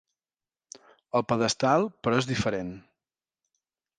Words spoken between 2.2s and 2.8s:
diferent.